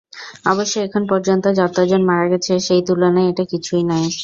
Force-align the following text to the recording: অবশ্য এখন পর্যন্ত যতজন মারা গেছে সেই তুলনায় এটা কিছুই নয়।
অবশ্য 0.45 0.73
এখন 0.79 1.03
পর্যন্ত 1.11 1.45
যতজন 1.59 2.01
মারা 2.05 2.25
গেছে 2.31 2.53
সেই 2.67 2.81
তুলনায় 2.87 3.29
এটা 3.31 3.43
কিছুই 3.51 3.83
নয়। 3.89 4.07